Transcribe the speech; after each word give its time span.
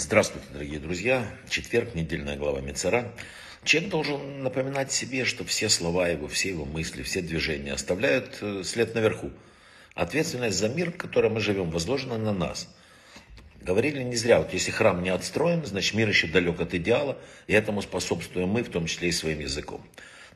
Здравствуйте, 0.00 0.46
дорогие 0.52 0.78
друзья. 0.78 1.26
Четверг, 1.48 1.96
недельная 1.96 2.36
глава 2.36 2.60
Мецара. 2.60 3.12
Человек 3.64 3.90
должен 3.90 4.44
напоминать 4.44 4.92
себе, 4.92 5.24
что 5.24 5.44
все 5.44 5.68
слова 5.68 6.06
его, 6.06 6.28
все 6.28 6.50
его 6.50 6.64
мысли, 6.64 7.02
все 7.02 7.20
движения 7.20 7.72
оставляют 7.72 8.38
э, 8.40 8.62
след 8.64 8.94
наверху. 8.94 9.32
Ответственность 9.96 10.56
за 10.56 10.68
мир, 10.68 10.92
в 10.92 10.96
котором 10.96 11.34
мы 11.34 11.40
живем, 11.40 11.70
возложена 11.70 12.16
на 12.16 12.32
нас. 12.32 12.68
Говорили 13.60 14.04
не 14.04 14.14
зря, 14.14 14.38
вот 14.38 14.52
если 14.52 14.70
храм 14.70 15.02
не 15.02 15.10
отстроен, 15.10 15.66
значит 15.66 15.94
мир 15.94 16.08
еще 16.08 16.28
далек 16.28 16.60
от 16.60 16.74
идеала, 16.74 17.18
и 17.48 17.52
этому 17.52 17.82
способствуем 17.82 18.50
мы, 18.50 18.62
в 18.62 18.70
том 18.70 18.86
числе 18.86 19.08
и 19.08 19.12
своим 19.12 19.40
языком. 19.40 19.84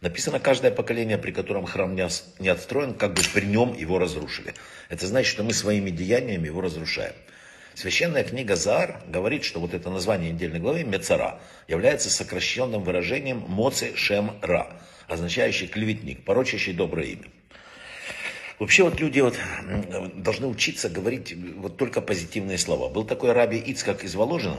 Написано, 0.00 0.40
каждое 0.40 0.72
поколение, 0.72 1.18
при 1.18 1.30
котором 1.30 1.66
храм 1.66 1.94
не 1.94 2.48
отстроен, 2.48 2.94
как 2.94 3.14
бы 3.14 3.22
при 3.32 3.46
нем 3.46 3.74
его 3.74 4.00
разрушили. 4.00 4.54
Это 4.88 5.06
значит, 5.06 5.30
что 5.30 5.44
мы 5.44 5.52
своими 5.52 5.90
деяниями 5.90 6.46
его 6.46 6.60
разрушаем. 6.60 7.14
Священная 7.74 8.22
книга 8.22 8.54
Заар 8.54 9.02
говорит, 9.08 9.44
что 9.44 9.60
вот 9.60 9.72
это 9.72 9.88
название 9.90 10.32
недельной 10.32 10.60
главы 10.60 10.84
Мецара 10.84 11.40
является 11.68 12.10
сокращенным 12.10 12.82
выражением 12.82 13.38
Моци 13.48 13.96
Шем 13.96 14.36
Ра, 14.42 14.80
означающий 15.08 15.68
клеветник, 15.68 16.24
порочащий 16.24 16.74
доброе 16.74 17.06
имя. 17.06 17.28
Вообще 18.58 18.84
вот 18.84 19.00
люди 19.00 19.20
вот 19.20 19.36
должны 20.16 20.46
учиться 20.46 20.88
говорить 20.88 21.34
вот 21.56 21.78
только 21.78 22.00
позитивные 22.00 22.58
слова. 22.58 22.88
Был 22.88 23.04
такой 23.04 23.32
раби 23.32 23.58
Ицкак 23.58 24.04
из 24.04 24.14
Воложина, 24.14 24.58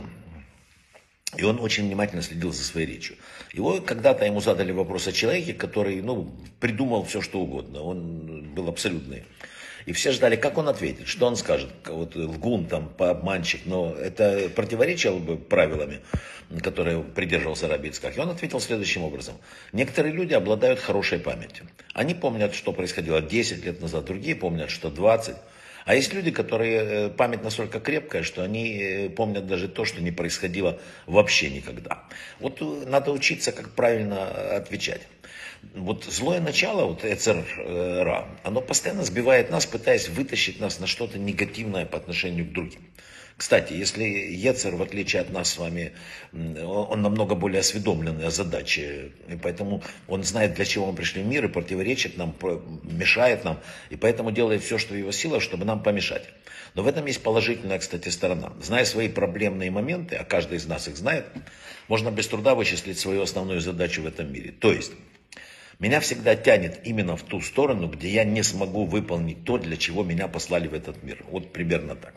и 1.38 1.44
он 1.44 1.60
очень 1.60 1.86
внимательно 1.86 2.22
следил 2.22 2.52
за 2.52 2.64
своей 2.64 2.88
речью. 2.88 3.16
Его 3.54 3.80
когда-то 3.80 4.26
ему 4.26 4.42
задали 4.42 4.72
вопрос 4.72 5.08
о 5.08 5.12
человеке, 5.12 5.54
который 5.54 6.02
ну, 6.02 6.36
придумал 6.60 7.06
все, 7.06 7.22
что 7.22 7.40
угодно. 7.40 7.82
Он 7.82 8.54
был 8.54 8.68
абсолютный 8.68 9.24
и 9.86 9.94
все 9.94 10.12
ждали, 10.12 10.36
как 10.36 10.58
он 10.58 10.70
ответит, 10.70 11.08
что 11.08 11.28
он 11.28 11.36
скажет. 11.36 11.70
Вот 11.88 12.16
лгун, 12.16 12.66
там, 12.66 12.92
обманщик, 12.98 13.62
но 13.66 13.94
это 13.94 14.50
противоречило 14.56 15.20
бы 15.20 15.38
правилами, 15.38 16.02
которые 16.62 17.04
придерживался 17.04 17.68
Рабицкак. 17.68 18.18
И 18.18 18.20
он 18.20 18.30
ответил 18.30 18.60
следующим 18.60 19.04
образом. 19.04 19.36
Некоторые 19.72 20.14
люди 20.14 20.34
обладают 20.34 20.80
хорошей 20.80 21.20
памятью. 21.20 21.68
Они 21.94 22.14
помнят, 22.14 22.56
что 22.56 22.72
происходило 22.72 23.22
10 23.22 23.66
лет 23.66 23.82
назад, 23.82 24.06
другие 24.06 24.36
помнят, 24.36 24.70
что 24.70 24.90
20. 24.90 25.36
А 25.86 25.96
есть 25.96 26.14
люди, 26.14 26.32
которые 26.32 27.08
э, 27.08 27.10
память 27.10 27.44
настолько 27.44 27.80
крепкая, 27.80 28.24
что 28.24 28.44
они 28.44 28.78
э, 28.78 29.10
помнят 29.10 29.48
даже 29.48 29.68
то, 29.68 29.84
что 29.86 30.02
не 30.02 30.12
происходило 30.12 30.80
вообще 31.08 31.50
никогда. 31.50 32.04
Вот 32.40 32.62
э, 32.62 32.66
надо 32.88 33.12
учиться, 33.12 33.52
как 33.52 33.72
правильно 33.72 34.56
отвечать 34.56 35.02
вот 35.76 36.04
злое 36.04 36.42
начало, 36.42 36.86
вот 36.86 37.06
Эцер 37.06 37.46
оно 38.44 38.60
постоянно 38.60 39.06
сбивает 39.06 39.50
нас, 39.50 39.66
пытаясь 39.66 40.10
вытащить 40.10 40.60
нас 40.60 40.80
на 40.82 40.88
что-то 40.88 41.18
негативное 41.18 41.86
по 41.86 41.98
отношению 41.98 42.46
к 42.46 42.52
другим. 42.52 42.82
Кстати, 43.36 43.74
если 43.74 44.04
Ецер, 44.04 44.76
в 44.76 44.82
отличие 44.82 45.22
от 45.22 45.32
нас 45.32 45.50
с 45.52 45.58
вами, 45.58 45.94
он 46.32 47.02
намного 47.02 47.36
более 47.36 47.62
осведомленный 47.62 48.28
о 48.28 48.30
задаче, 48.30 49.12
и 49.28 49.36
поэтому 49.36 49.82
он 50.08 50.24
знает, 50.24 50.54
для 50.54 50.66
чего 50.66 50.88
мы 50.88 50.96
пришли 50.96 51.24
в 51.24 51.26
мир, 51.26 51.46
и 51.46 51.48
противоречит 51.48 52.18
нам, 52.18 52.36
мешает 52.84 53.44
нам, 53.44 53.60
и 53.90 53.96
поэтому 53.96 54.32
делает 54.32 54.64
все, 54.64 54.78
что 54.78 54.94
в 54.94 54.98
его 54.98 55.12
силах, 55.12 55.42
чтобы 55.42 55.66
нам 55.66 55.82
помешать. 55.82 56.24
Но 56.76 56.84
в 56.84 56.88
этом 56.88 57.06
есть 57.06 57.22
положительная, 57.22 57.80
кстати, 57.80 58.10
сторона. 58.10 58.54
Зная 58.62 58.86
свои 58.86 59.10
проблемные 59.10 59.72
моменты, 59.72 60.16
а 60.16 60.24
каждый 60.24 60.58
из 60.58 60.66
нас 60.66 60.88
их 60.88 60.96
знает, 60.96 61.26
можно 61.88 62.12
без 62.12 62.28
труда 62.28 62.56
вычислить 62.56 63.00
свою 63.00 63.24
основную 63.24 63.62
задачу 63.62 64.02
в 64.02 64.08
этом 64.08 64.32
мире. 64.32 64.52
То 64.52 64.72
есть, 64.72 64.92
меня 65.80 66.00
всегда 66.00 66.36
тянет 66.36 66.82
именно 66.86 67.18
в 67.18 67.24
ту 67.24 67.42
сторону, 67.42 67.88
где 67.88 68.10
я 68.10 68.24
не 68.24 68.44
смогу 68.44 68.86
выполнить 68.86 69.44
то, 69.44 69.58
для 69.58 69.76
чего 69.76 70.04
меня 70.04 70.28
послали 70.28 70.68
в 70.68 70.74
этот 70.74 71.04
мир. 71.04 71.24
Вот 71.30 71.52
примерно 71.52 71.96
так. 71.96 72.14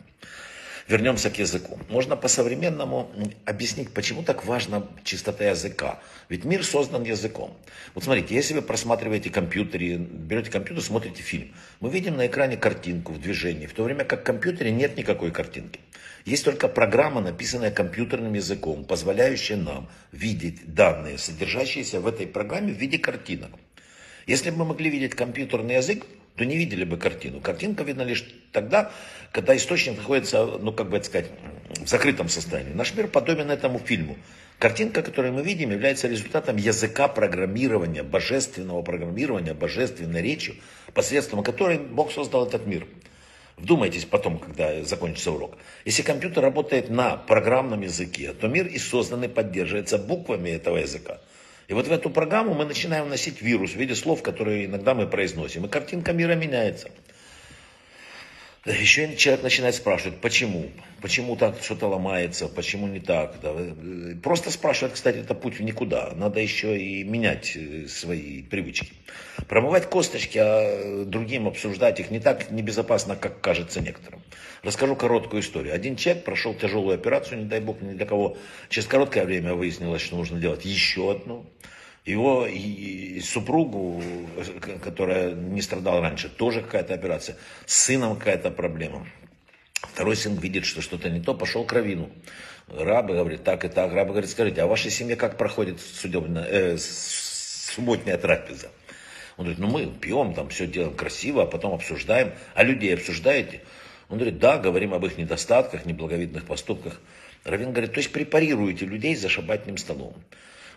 Вернемся 0.87 1.29
к 1.29 1.37
языку. 1.37 1.77
Можно 1.89 2.15
по-современному 2.15 3.11
объяснить, 3.43 3.91
почему 3.91 4.23
так 4.23 4.45
важна 4.45 4.87
чистота 5.03 5.43
языка. 5.43 5.99
Ведь 6.29 6.45
мир 6.45 6.63
создан 6.63 7.03
языком. 7.03 7.57
Вот 7.93 8.05
смотрите, 8.05 8.33
если 8.33 8.53
вы 8.53 8.61
просматриваете 8.61 9.29
компьютер, 9.29 9.81
берете 9.81 10.49
компьютер, 10.49 10.81
смотрите 10.81 11.21
фильм, 11.21 11.53
мы 11.81 11.89
видим 11.89 12.15
на 12.15 12.27
экране 12.27 12.55
картинку 12.55 13.11
в 13.11 13.19
движении, 13.19 13.65
в 13.65 13.73
то 13.73 13.83
время 13.83 14.05
как 14.05 14.21
в 14.21 14.23
компьютере 14.23 14.71
нет 14.71 14.95
никакой 14.95 15.31
картинки. 15.31 15.81
Есть 16.23 16.45
только 16.45 16.69
программа, 16.69 17.19
написанная 17.19 17.71
компьютерным 17.71 18.33
языком, 18.33 18.85
позволяющая 18.85 19.57
нам 19.57 19.89
видеть 20.13 20.73
данные, 20.73 21.17
содержащиеся 21.17 21.99
в 21.99 22.07
этой 22.07 22.27
программе 22.27 22.71
в 22.71 22.77
виде 22.77 22.97
картинок. 22.97 23.51
Если 24.25 24.51
бы 24.51 24.57
мы 24.57 24.65
могли 24.65 24.89
видеть 24.89 25.15
компьютерный 25.15 25.75
язык, 25.75 26.05
то 26.37 26.45
не 26.45 26.55
видели 26.55 26.83
бы 26.83 26.97
картину. 26.97 27.41
Картинка 27.41 27.83
видна 27.83 28.03
лишь 28.03 28.23
тогда, 28.51 28.91
когда 29.31 29.57
источник 29.57 29.97
находится, 29.97 30.45
ну, 30.45 30.71
как 30.71 30.89
бы 30.89 30.97
это 30.97 31.07
сказать, 31.07 31.27
в 31.69 31.87
закрытом 31.87 32.29
состоянии. 32.29 32.73
Наш 32.73 32.93
мир 32.93 33.07
подобен 33.07 33.49
этому 33.49 33.79
фильму. 33.79 34.17
Картинка, 34.59 35.01
которую 35.01 35.33
мы 35.33 35.41
видим, 35.41 35.71
является 35.71 36.07
результатом 36.07 36.57
языка 36.57 37.07
программирования, 37.07 38.03
божественного 38.03 38.83
программирования, 38.83 39.53
божественной 39.53 40.21
речью, 40.21 40.55
посредством 40.93 41.43
которой 41.43 41.79
Бог 41.79 42.11
создал 42.11 42.45
этот 42.47 42.67
мир. 42.67 42.85
Вдумайтесь 43.57 44.05
потом, 44.05 44.37
когда 44.37 44.83
закончится 44.83 45.31
урок. 45.31 45.57
Если 45.85 46.03
компьютер 46.03 46.43
работает 46.43 46.89
на 46.91 47.17
программном 47.17 47.81
языке, 47.81 48.33
то 48.33 48.47
мир 48.47 48.67
и 48.67 48.77
созданный 48.77 49.29
поддерживается 49.29 49.97
буквами 49.97 50.51
этого 50.51 50.77
языка. 50.77 51.19
И 51.67 51.73
вот 51.73 51.87
в 51.87 51.91
эту 51.91 52.09
программу 52.09 52.53
мы 52.53 52.63
начинаем 52.63 53.05
вносить 53.05 53.41
вирус 53.41 53.71
в 53.71 53.75
виде 53.75 53.93
слов, 53.93 54.23
которые 54.23 54.65
иногда 54.65 54.93
мы 54.93 55.05
произносим. 55.05 55.65
И 55.65 55.67
картинка 55.67 56.13
мира 56.13 56.33
меняется. 56.33 56.89
Еще 58.67 59.15
человек 59.15 59.43
начинает 59.43 59.75
спрашивать, 59.75 60.19
почему? 60.19 60.69
Почему 61.01 61.37
так 61.37 61.55
что-то 61.63 61.87
ломается, 61.87 62.49
почему 62.49 62.87
не 62.87 62.99
так? 62.99 63.35
Да? 63.41 63.55
Просто 64.21 64.51
спрашивать, 64.51 64.95
кстати, 64.95 65.19
это 65.19 65.33
путь 65.35 65.57
в 65.57 65.63
никуда. 65.63 66.11
Надо 66.13 66.41
еще 66.41 66.77
и 66.77 67.05
менять 67.05 67.55
э, 67.55 67.87
свои 67.87 68.43
привычки. 68.43 68.91
Промывать 69.47 69.89
косточки, 69.89 70.37
а 70.37 71.05
другим 71.05 71.47
обсуждать 71.47 72.01
их 72.01 72.11
не 72.11 72.19
так 72.19 72.51
небезопасно, 72.51 73.15
как 73.15 73.39
кажется 73.39 73.79
некоторым. 73.79 74.21
Расскажу 74.63 74.97
короткую 74.97 75.43
историю. 75.43 75.73
Один 75.73 75.95
человек 75.95 76.25
прошел 76.25 76.53
тяжелую 76.53 76.95
операцию, 76.95 77.39
не 77.39 77.45
дай 77.45 77.61
бог 77.61 77.81
ни 77.81 77.93
для 77.93 78.05
кого. 78.05 78.35
Через 78.67 78.87
короткое 78.87 79.23
время 79.23 79.53
выяснилось, 79.53 80.01
что 80.01 80.17
нужно 80.17 80.41
делать 80.41 80.65
еще 80.65 81.09
одну 81.11 81.45
его 82.07 82.47
супругу, 83.21 84.01
которая 84.83 85.33
не 85.33 85.61
страдала 85.61 86.01
раньше, 86.01 86.29
тоже 86.29 86.61
какая-то 86.61 86.93
операция. 86.93 87.35
С 87.65 87.85
сыном 87.85 88.17
какая-то 88.17 88.49
проблема. 88.49 89.05
Второй 89.73 90.15
сын 90.15 90.35
видит, 90.35 90.65
что 90.65 90.81
что-то 90.81 91.09
не 91.09 91.19
то, 91.19 91.33
пошел 91.33 91.65
к 91.65 91.73
равину. 91.73 92.09
Рабы 92.67 93.13
говорит, 93.13 93.43
так 93.43 93.65
и 93.65 93.67
так. 93.67 93.93
Рабы 93.93 94.11
говорит, 94.11 94.29
скажите, 94.29 94.61
а 94.61 94.67
в 94.67 94.69
вашей 94.69 94.89
семье 94.89 95.15
как 95.15 95.37
проходит 95.37 95.79
судебная, 95.81 96.45
э, 96.45 96.77
субботняя 96.77 98.17
трапеза? 98.17 98.69
Он 99.37 99.45
говорит, 99.45 99.59
ну 99.59 99.67
мы 99.67 99.85
пьем, 99.85 100.33
там 100.33 100.49
все 100.49 100.65
делаем 100.65 100.95
красиво, 100.95 101.43
а 101.43 101.45
потом 101.45 101.73
обсуждаем. 101.73 102.33
А 102.55 102.63
людей 102.63 102.93
обсуждаете? 102.93 103.61
Он 104.09 104.17
говорит, 104.17 104.39
да, 104.39 104.57
говорим 104.57 104.93
об 104.93 105.05
их 105.05 105.17
недостатках, 105.17 105.85
неблаговидных 105.85 106.45
поступках. 106.45 106.99
Равин 107.43 107.71
говорит, 107.71 107.93
то 107.93 107.99
есть 107.99 108.11
препарируете 108.11 108.85
людей 108.85 109.15
за 109.15 109.29
шабатным 109.29 109.77
столом. 109.77 110.15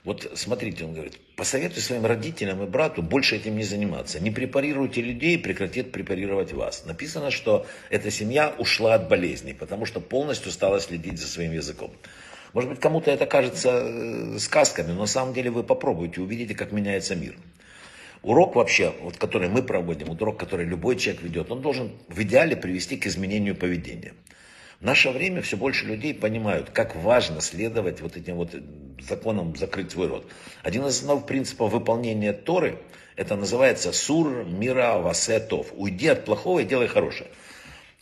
Вот 0.05 0.31
смотрите, 0.35 0.85
он 0.85 0.95
говорит, 0.95 1.19
посоветуй 1.37 1.83
своим 1.83 2.07
родителям 2.07 2.63
и 2.63 2.67
брату 2.67 3.03
больше 3.03 3.37
этим 3.37 3.57
не 3.57 3.65
заниматься. 3.65 4.19
Не 4.19 4.31
препарируйте 4.31 5.03
людей, 5.03 5.39
прекратит 5.39 5.93
препарировать 5.93 6.53
вас. 6.53 6.87
Написано, 6.87 7.31
что 7.31 7.67
эта 7.91 8.11
семья 8.11 8.55
ушла 8.57 8.95
от 8.95 9.09
болезней, 9.09 9.53
потому 9.53 9.85
что 9.85 10.01
полностью 10.01 10.53
стала 10.53 10.81
следить 10.81 11.19
за 11.19 11.27
своим 11.27 11.53
языком. 11.53 11.93
Может 12.55 12.71
быть, 12.71 12.81
кому-то 12.81 13.11
это 13.11 13.27
кажется 13.27 13.71
э, 13.71 14.39
сказками, 14.39 14.93
но 14.93 15.01
на 15.01 15.07
самом 15.07 15.35
деле 15.35 15.51
вы 15.51 15.63
попробуйте, 15.63 16.21
увидите, 16.21 16.55
как 16.55 16.73
меняется 16.73 17.15
мир. 17.15 17.37
Урок 18.23 18.57
вообще, 18.57 18.93
вот, 19.03 19.17
который 19.19 19.49
мы 19.49 19.63
проводим, 19.63 20.11
урок, 20.11 20.39
который 20.39 20.67
любой 20.67 20.97
человек 20.97 21.23
ведет, 21.23 21.51
он 21.51 21.63
должен 21.63 21.93
в 22.09 22.21
идеале 22.23 22.57
привести 22.57 22.97
к 22.97 23.07
изменению 23.07 23.55
поведения. 23.55 24.15
В 24.81 24.85
наше 24.85 25.11
время 25.11 25.43
все 25.43 25.59
больше 25.59 25.85
людей 25.85 26.15
понимают, 26.15 26.71
как 26.71 26.97
важно 26.97 27.43
следовать 27.43 28.01
вот 28.01 28.17
этим 28.17 28.37
вот 28.37 28.55
законам 29.07 29.55
закрыть 29.55 29.93
свой 29.93 30.09
рот. 30.09 30.27
Один 30.63 30.87
из 30.87 30.97
основных 30.97 31.27
принципов 31.27 31.73
выполнения 31.73 32.33
Торы, 32.33 32.79
это 33.15 33.37
называется 33.37 33.93
сур 33.93 34.45
мира 34.45 34.97
васетов. 34.97 35.67
Уйди 35.75 36.07
от 36.07 36.25
плохого 36.25 36.61
и 36.61 36.65
делай 36.65 36.89
хорошее. 36.89 37.29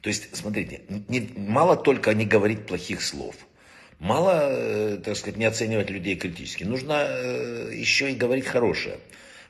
То 0.03 0.09
есть, 0.09 0.37
смотрите, 0.37 0.83
не, 1.09 1.29
мало 1.37 1.77
только 1.77 2.15
не 2.15 2.25
говорить 2.25 2.67
плохих 2.67 3.03
слов. 3.03 3.35
Мало, 3.99 4.39
э, 4.49 4.99
так 5.05 5.17
сказать, 5.17 5.37
не 5.37 5.47
оценивать 5.47 5.91
людей 5.91 6.15
критически. 6.15 6.63
Нужно 6.63 7.05
э, 7.09 7.73
еще 7.75 8.13
и 8.13 8.15
говорить 8.15 8.47
хорошее. 8.47 8.99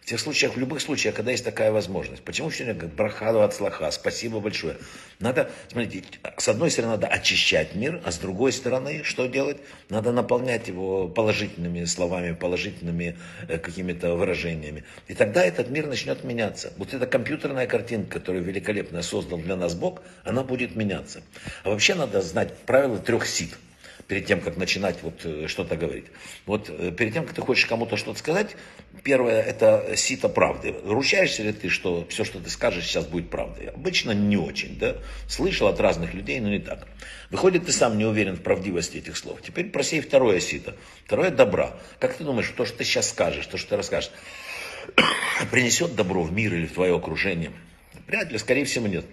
Тех 0.08 0.18
случаях, 0.18 0.54
в 0.54 0.58
любых 0.58 0.80
случаях, 0.80 1.14
когда 1.14 1.32
есть 1.32 1.44
такая 1.44 1.70
возможность. 1.70 2.22
Почему 2.22 2.48
все 2.48 2.64
время 2.64 2.88
брахаду 2.88 3.42
от 3.42 3.52
слаха, 3.52 3.90
спасибо 3.90 4.40
большое. 4.40 4.78
Надо, 5.20 5.50
смотрите, 5.70 6.02
с 6.38 6.48
одной 6.48 6.70
стороны 6.70 6.92
надо 6.92 7.08
очищать 7.08 7.74
мир, 7.74 8.00
а 8.06 8.10
с 8.10 8.16
другой 8.16 8.52
стороны, 8.52 9.04
что 9.04 9.26
делать? 9.26 9.58
Надо 9.90 10.10
наполнять 10.12 10.66
его 10.68 11.08
положительными 11.08 11.84
словами, 11.84 12.32
положительными 12.32 13.18
э, 13.48 13.58
какими-то 13.58 14.14
выражениями. 14.14 14.84
И 15.08 15.14
тогда 15.14 15.44
этот 15.44 15.68
мир 15.68 15.86
начнет 15.86 16.24
меняться. 16.24 16.72
Вот 16.78 16.94
эта 16.94 17.06
компьютерная 17.06 17.66
картинка, 17.66 18.18
которую 18.18 18.42
великолепно 18.44 19.02
создал 19.02 19.36
для 19.36 19.56
нас 19.56 19.74
Бог, 19.74 20.00
она 20.24 20.42
будет 20.42 20.74
меняться. 20.74 21.20
А 21.64 21.68
вообще 21.68 21.94
надо 21.94 22.22
знать 22.22 22.56
правила 22.60 22.96
трех 22.96 23.26
сит. 23.26 23.58
Перед 24.08 24.24
тем, 24.24 24.40
как 24.40 24.56
начинать 24.56 25.02
вот 25.02 25.20
э, 25.24 25.46
что-то 25.48 25.76
говорить. 25.76 26.06
Вот 26.46 26.70
э, 26.70 26.90
перед 26.90 27.12
тем, 27.12 27.26
как 27.26 27.34
ты 27.34 27.42
хочешь 27.42 27.66
кому-то 27.66 27.98
что-то 27.98 28.18
сказать, 28.18 28.56
первое, 29.04 29.42
это 29.42 29.92
сито 29.96 30.30
правды. 30.30 30.74
Ручаешься 30.84 31.42
ли 31.42 31.52
ты, 31.52 31.68
что 31.68 32.06
все, 32.08 32.24
что 32.24 32.40
ты 32.40 32.48
скажешь, 32.48 32.86
сейчас 32.86 33.06
будет 33.06 33.28
правдой? 33.28 33.66
Обычно 33.66 34.12
не 34.12 34.38
очень, 34.38 34.78
да? 34.78 34.96
Слышал 35.28 35.68
от 35.68 35.78
разных 35.78 36.14
людей, 36.14 36.40
но 36.40 36.48
не 36.48 36.58
так. 36.58 36.88
Выходит, 37.30 37.66
ты 37.66 37.72
сам 37.72 37.98
не 37.98 38.06
уверен 38.06 38.36
в 38.36 38.40
правдивости 38.40 38.96
этих 38.96 39.16
слов. 39.18 39.42
Теперь 39.42 39.66
просей 39.66 40.00
второе 40.00 40.40
сито. 40.40 40.74
Второе 41.04 41.30
добра. 41.30 41.78
Как 42.00 42.16
ты 42.16 42.24
думаешь, 42.24 42.50
то, 42.56 42.64
что 42.64 42.78
ты 42.78 42.84
сейчас 42.84 43.10
скажешь, 43.10 43.46
то, 43.46 43.58
что 43.58 43.70
ты 43.70 43.76
расскажешь, 43.76 44.10
принесет 45.50 45.94
добро 45.94 46.22
в 46.22 46.32
мир 46.32 46.54
или 46.54 46.64
в 46.64 46.72
твое 46.72 46.96
окружение? 46.96 47.52
Вряд 48.06 48.32
ли, 48.32 48.38
скорее 48.38 48.64
всего, 48.64 48.86
нет. 48.86 49.04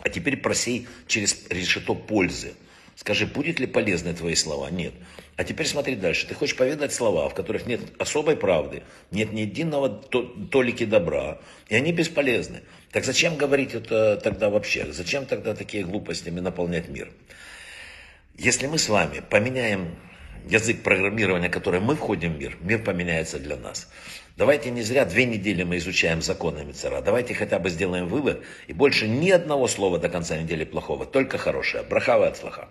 А 0.00 0.08
теперь 0.08 0.36
просей 0.36 0.88
через 1.06 1.46
решето 1.48 1.94
пользы. 1.94 2.54
Скажи, 2.96 3.26
будет 3.26 3.60
ли 3.60 3.66
полезны 3.66 4.14
твои 4.14 4.34
слова? 4.34 4.70
Нет. 4.70 4.94
А 5.36 5.44
теперь 5.44 5.66
смотри 5.66 5.96
дальше. 5.96 6.26
Ты 6.26 6.34
хочешь 6.34 6.56
поведать 6.56 6.94
слова, 6.94 7.28
в 7.28 7.34
которых 7.34 7.66
нет 7.66 7.80
особой 7.98 8.36
правды, 8.36 8.82
нет 9.10 9.32
ни 9.32 9.42
единого 9.42 9.90
толики 9.90 10.86
добра, 10.86 11.38
и 11.68 11.76
они 11.76 11.92
бесполезны. 11.92 12.62
Так 12.90 13.04
зачем 13.04 13.36
говорить 13.36 13.74
это 13.74 14.16
тогда 14.16 14.48
вообще? 14.48 14.90
Зачем 14.92 15.26
тогда 15.26 15.54
такие 15.54 15.84
глупостями 15.84 16.40
наполнять 16.40 16.88
мир? 16.88 17.12
Если 18.38 18.66
мы 18.66 18.78
с 18.78 18.88
вами 18.88 19.20
поменяем 19.20 19.94
язык 20.48 20.82
программирования, 20.82 21.50
который 21.50 21.80
мы 21.80 21.96
входим 21.96 22.32
в 22.32 22.38
мир, 22.38 22.56
мир 22.60 22.82
поменяется 22.82 23.38
для 23.38 23.56
нас. 23.56 23.88
Давайте 24.38 24.70
не 24.70 24.82
зря 24.82 25.04
две 25.04 25.26
недели 25.26 25.64
мы 25.64 25.76
изучаем 25.76 26.22
законы 26.22 26.64
Мицера. 26.64 27.02
Давайте 27.02 27.34
хотя 27.34 27.58
бы 27.58 27.68
сделаем 27.68 28.06
вывод 28.08 28.42
и 28.68 28.72
больше 28.72 29.06
ни 29.06 29.28
одного 29.30 29.68
слова 29.68 29.98
до 29.98 30.08
конца 30.08 30.38
недели 30.38 30.64
плохого, 30.64 31.04
только 31.04 31.36
хорошее. 31.36 31.82
Брахава 31.82 32.28
от 32.28 32.38
слаха. 32.38 32.68